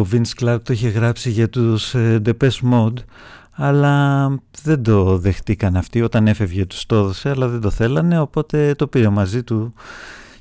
[0.06, 2.98] Ο Vince Clark το είχε γράψει για τους ε, Depeche Mode
[3.50, 4.28] αλλά
[4.62, 8.86] δεν το δεχτήκαν αυτοί όταν έφευγε τους το έδωσε αλλά δεν το θέλανε οπότε το
[8.86, 9.74] πήρε μαζί του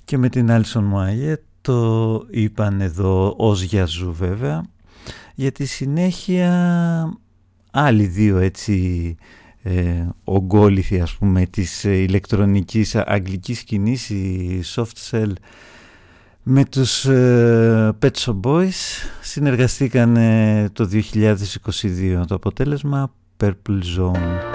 [0.04, 4.64] και με την Alison Moyet το είπαν εδώ ως γιαζού βέβαια
[5.36, 7.18] για τη συνέχεια
[7.72, 9.16] άλλοι δύο έτσι
[9.62, 15.32] ε, ογκόληθοι ας πούμε της ε, ηλεκτρονικής αγγλικής σκηνής η Soft Cell
[16.48, 24.55] με τους ε, Pet Shop Boys συνεργαστήκαν ε, το 2022 το αποτέλεσμα Purple Zone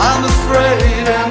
[0.00, 1.27] I'm afraid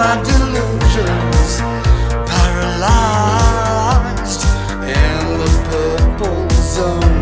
[0.00, 1.50] my delusions.
[2.32, 3.62] Paralyzed
[4.98, 7.18] in the purple zone.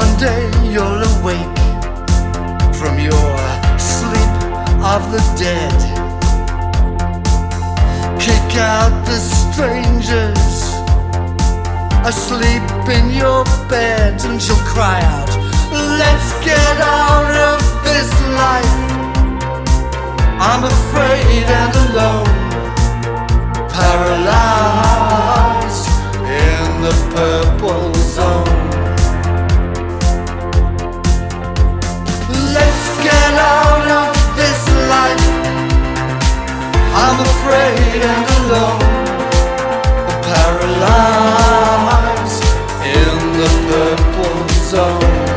[0.00, 0.42] One day
[0.72, 1.58] you'll awake
[2.80, 3.36] from your
[3.78, 4.34] sleep
[4.92, 5.78] of the dead.
[8.18, 10.54] Kick out the strangers
[12.04, 15.30] asleep in your bed and she'll cry out,
[15.72, 18.12] Let's get out of this
[18.42, 18.76] life.
[20.50, 22.34] I'm afraid and alone,
[23.78, 25.14] paralyzed
[26.46, 28.62] in the purple zone.
[32.56, 34.10] Let's get out of
[34.40, 34.62] this
[34.94, 35.26] life.
[37.04, 38.82] I'm afraid and alone,
[40.30, 41.64] paralyzed
[42.98, 44.40] in the purple
[44.72, 45.33] zone.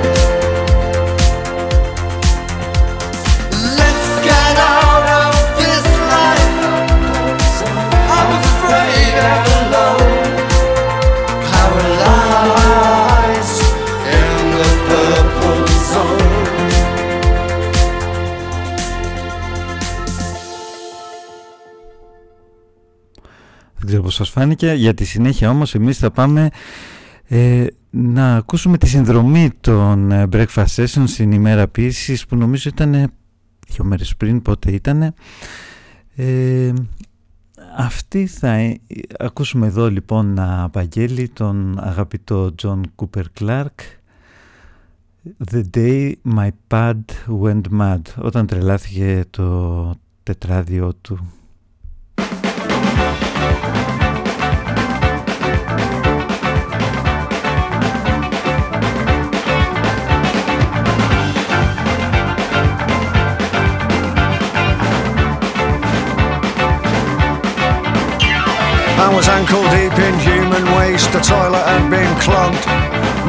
[24.18, 24.72] Σας φάνηκε.
[24.72, 26.50] Για τη συνέχεια όμως εμείς θα πάμε
[27.28, 32.94] ε, να ακούσουμε τη συνδρομή των ε, Breakfast Sessions στην ημέρα ποιήσης που νομίζω ήταν
[32.94, 33.08] ε,
[33.68, 35.14] δύο μέρες πριν πότε ήταν.
[36.16, 36.74] Ε,
[37.78, 38.80] αυτή θα ε,
[39.20, 43.98] ακούσουμε εδώ λοιπόν να απαγγέλει τον αγαπητό John Cooper Clark
[45.52, 47.02] The day my pad
[47.42, 51.32] went mad όταν τρελάθηκε το τετράδιο του
[68.98, 72.66] I was ankle deep in human waste, the toilet had been clogged.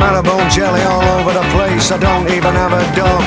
[0.00, 3.20] Marrowbone jelly all over the place, I don't even have a dog.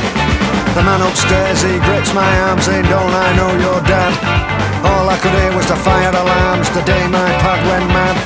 [0.74, 4.14] The man upstairs, he grips my arm saying, don't I know your dad?
[4.82, 8.18] All I could hear was the fire alarms, the day my pad went mad.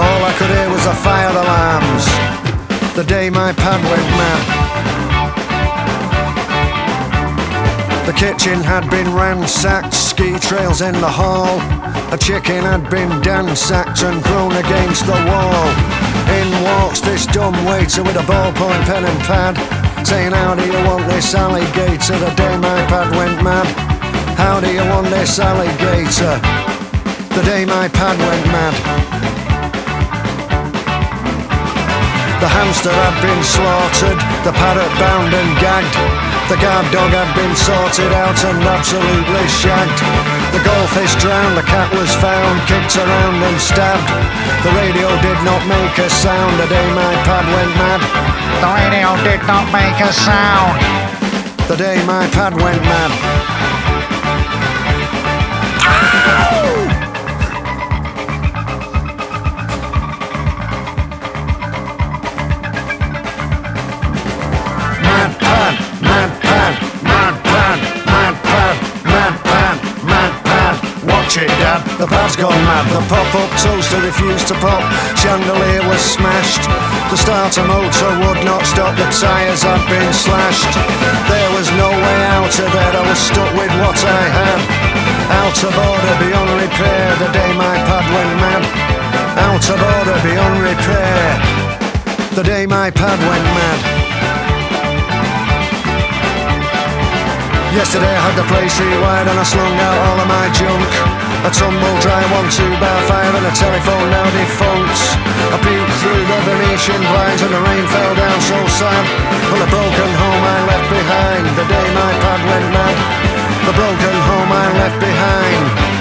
[0.00, 2.04] All I could hear was the fire alarms,
[2.96, 4.61] the day my pad went mad.
[8.12, 11.48] The kitchen had been ransacked, ski trails in the hall.
[12.12, 15.64] A chicken had been ransacked and thrown against the wall.
[16.36, 19.56] In walks this dumb waiter with a ballpoint pen and pad,
[20.06, 22.20] saying, How do you want this alligator?
[22.20, 23.66] The day my pad went mad.
[24.36, 26.36] How do you want this alligator?
[27.32, 28.76] The day my pad went mad.
[32.44, 36.31] The hamster had been slaughtered, the parrot bound and gagged.
[36.50, 40.00] The guard dog had been sorted out and absolutely shagged.
[40.54, 44.10] The goldfish drowned, the cat was found, kicked around and stabbed.
[44.64, 48.02] The radio did not make a sound the day my pad went mad.
[48.62, 51.02] The radio did not make a sound
[51.68, 53.10] the day my pad went mad.
[55.86, 56.51] Mad
[72.02, 72.90] The pad's gone mad.
[72.90, 74.82] The pop-up toaster refused to pop.
[75.14, 76.66] Chandelier was smashed.
[77.14, 78.98] The starter motor would not stop.
[78.98, 80.74] The tyres had been slashed.
[81.30, 82.92] There was no way out of it.
[82.98, 84.60] I was stuck with what I had.
[85.46, 87.06] Out of order, beyond repair.
[87.22, 88.62] The day my pad went mad.
[89.38, 91.22] Out of order, beyond repair.
[92.34, 93.78] The day my pad went mad.
[97.78, 101.21] Yesterday I had the place rewired and I slung out all of my junk.
[101.42, 104.98] A tumble dry one two bar five, and a telephone now defunct.
[105.50, 109.04] I peeked through the Venetian blinds and the rain fell down so sad.
[109.50, 112.96] On the broken home I left behind the day my pad went mad.
[113.66, 115.92] The broken home I left behind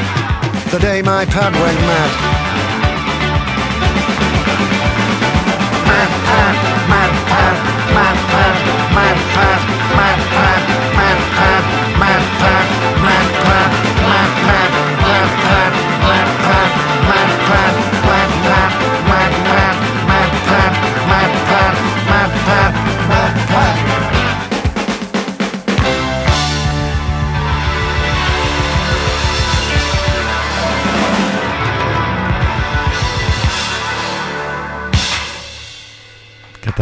[0.71, 2.11] the day my pad went mad.
[5.89, 6.55] Mad pad,
[6.87, 7.57] mad pad,
[7.97, 8.55] mad pad,
[8.95, 9.61] mad pad,
[9.97, 10.80] mad pad,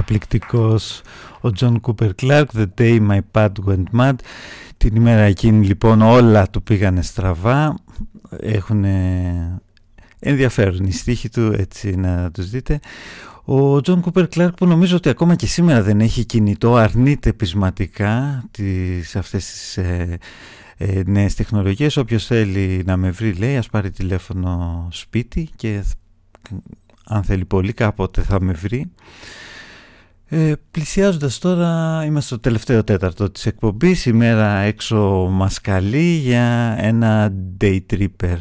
[0.09, 1.01] Καταπληκτικός
[1.41, 4.13] ο John Cooper Clarke The day my pad went mad.
[4.77, 7.75] Την ημέρα εκείνη λοιπόν όλα του πήγανε στραβά
[8.39, 8.85] Έχουν
[10.19, 12.79] ενδιαφέρον οι στίχοι του έτσι να τους δείτε.
[13.45, 18.43] Ο John Cooper Clarke που νομίζω ότι ακόμα και σήμερα δεν έχει κινητό αρνείται πεισματικά
[18.51, 20.17] τις, αυτές τις ε,
[20.77, 21.97] ε, νέες τεχνολογίες.
[21.97, 25.83] Όποιος θέλει να με βρει λέει ας πάρει τηλέφωνο σπίτι και
[27.05, 28.91] αν θέλει πολύ κάποτε θα με βρει
[30.29, 36.75] ε, πλησιάζοντας τώρα, είμαστε στο τελευταίο τέταρτο της εκπομπής, η μέρα έξω μας καλεί για
[36.79, 38.37] ένα day tripper.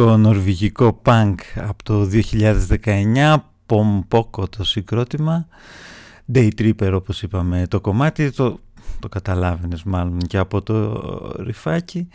[0.00, 2.08] Εκπληκτικό νορβηγικό punk από το
[2.84, 3.36] 2019
[3.66, 5.46] Πομπόκο το συγκρότημα.
[6.32, 8.30] Day Tripper όπως είπαμε το κομμάτι.
[8.30, 8.58] Το,
[8.98, 11.02] το καταλάβαινες μάλλον και από το
[11.44, 12.08] ρυφάκι.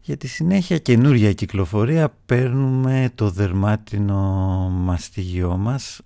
[0.00, 2.14] Για τη συνέχεια καινούρια κυκλοφορία.
[2.26, 4.16] Παίρνουμε το δερμάτινο
[4.74, 6.00] μαστιγιό μας.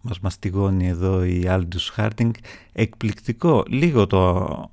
[0.00, 2.30] Μας μαστιγώνει εδώ η Aldous Harding.
[2.72, 3.64] Εκπληκτικό.
[3.68, 4.68] Λίγο το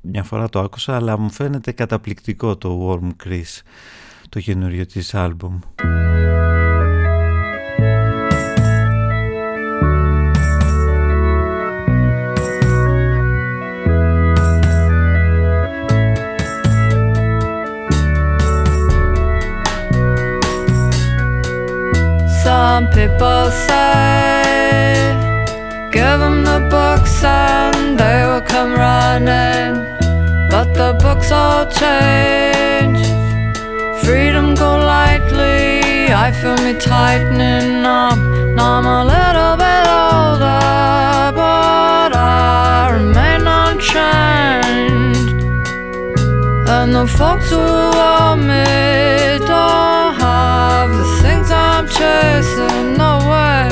[0.00, 3.62] μια φορά το άκουσα αλλά μου φαίνεται καταπληκτικό το Warm Chris
[4.29, 5.59] το καινούριο της άλμπουμ
[22.45, 25.15] Some people say,
[25.91, 29.73] give them the books and they will come running.
[30.51, 32.99] But the books all change.
[34.10, 38.18] Freedom go lightly, I feel me tightening up.
[38.56, 45.30] Now I'm a little bit older, but I remain unchanged.
[46.68, 48.66] And the folks who want me
[49.46, 52.96] don't have the things I'm chasing.
[52.96, 53.70] No way.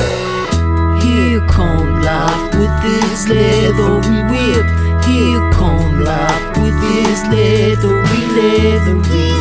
[1.03, 4.65] Here come life with this leathery whip.
[5.03, 9.38] Here come life with this leathery, leathery.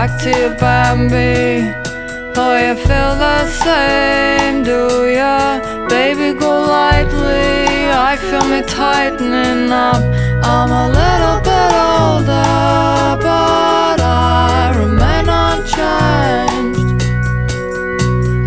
[0.00, 1.74] Back to Bambi.
[2.34, 4.80] Oh, you feel the same, do
[5.20, 5.60] ya?
[5.88, 7.90] Baby, go lightly.
[8.10, 10.02] I feel me tightening up.
[10.42, 17.02] I'm a little bit older, but I remain unchanged.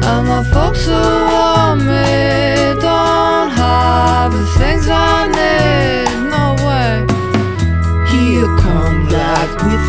[0.09, 1.03] And the folks who
[1.35, 6.12] want me don't have the things I need.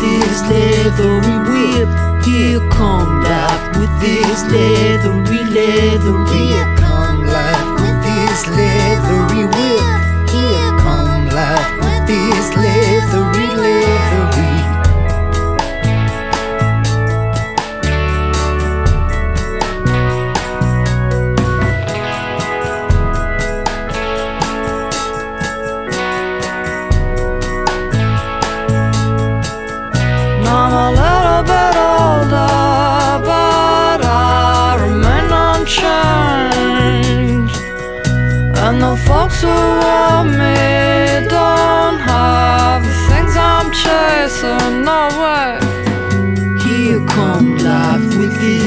[0.04, 1.88] This leathery whip.
[2.24, 6.83] Here come life with this leathery, leathery.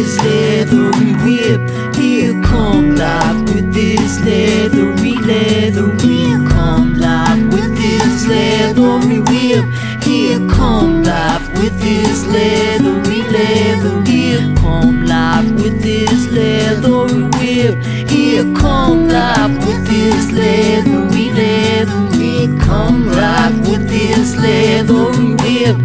[0.08, 1.96] This leathery whip.
[1.96, 6.48] Here come life with this leathery, leathery.
[6.48, 9.66] Come life with this leathery whip.
[10.04, 14.56] Here come life with this leathery, leathery.
[14.56, 17.84] Come life with this leathery whip.
[18.10, 22.58] Here come life with this leathery, leathery.
[22.60, 25.77] Come life with this leathery whip.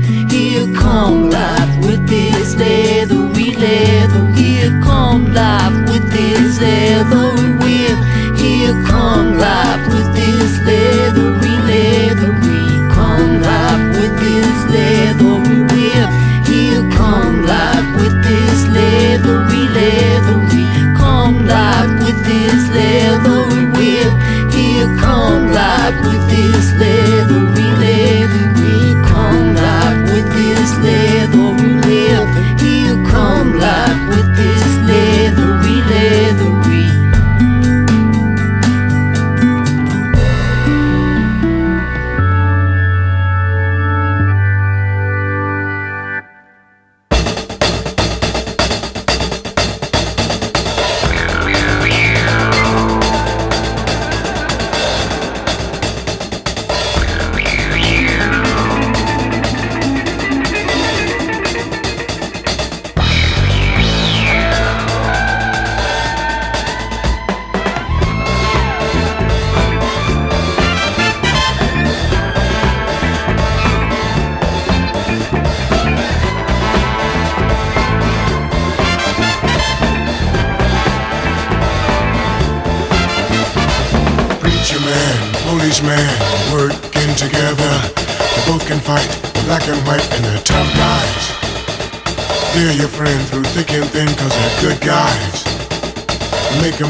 [3.63, 4.11] dead.
[4.35, 6.03] We come live with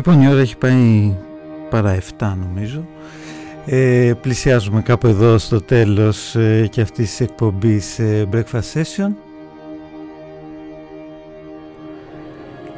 [0.00, 1.14] Λοιπόν, η ώρα έχει πάει
[1.70, 2.86] παρά 7 νομίζω.
[3.64, 9.10] Ε, πλησιάζουμε κάπου εδώ στο τέλος ε, και αυτής της εκπομπής ε, Breakfast Session.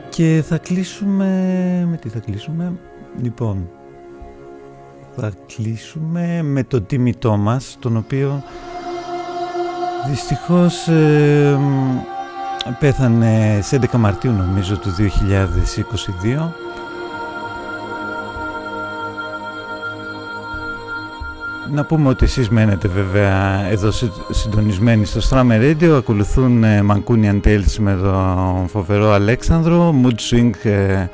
[0.09, 1.27] Και θα κλείσουμε...
[1.91, 2.73] Με τι θα κλείσουμε;
[3.23, 3.71] Λοιπόν,
[5.17, 8.43] θα κλείσουμε με τον Τίμι Τόμας, τον οποίο
[10.09, 11.99] δυστυχώς ε, μ,
[12.79, 16.72] πέθανε σε 11 Μαρτίου νομίζω του 2022.
[21.75, 25.89] Να πούμε ότι εσείς μένετε βέβαια εδώ συ- συντονισμένοι στο Strammer Radio.
[25.97, 29.95] Ακολουθούν ε, Mancunian Tales με τον φοβερό Αλέξανδρο.
[30.05, 31.07] Mood Swing, ε,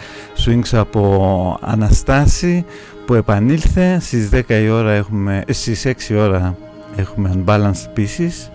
[0.45, 2.65] Swings από Αναστάση
[3.07, 3.99] που επανήλθε.
[4.01, 6.57] Στις 10 η ώρα έχουμε, ε, στις 6 η ώρα
[6.97, 8.51] έχουμε Unbalanced Pieces.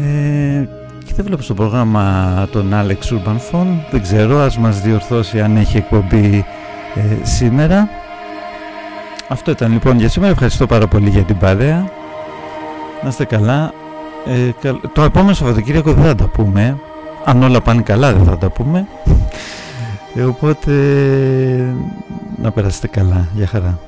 [0.00, 0.68] Ε,
[1.04, 3.78] και δεν βλέπω στο πρόγραμμα τον Alex Urban Phone.
[3.90, 6.44] Δεν ξέρω, ας μας διορθώσει αν έχει εκπομπή
[6.94, 7.88] ε, σήμερα.
[9.32, 10.32] Αυτό ήταν λοιπόν για σήμερα.
[10.32, 11.90] Ευχαριστώ πάρα πολύ για την παρέα.
[13.02, 13.72] Να είστε καλά.
[14.26, 16.78] Ε, καλ- Το επόμενο Σαββατοκύριακο δεν θα τα πούμε.
[17.24, 18.86] Αν όλα πάνε καλά δεν θα τα πούμε.
[20.14, 20.72] Ε, οπότε
[22.42, 23.28] να περάσετε καλά.
[23.34, 23.78] Γεια χαρά.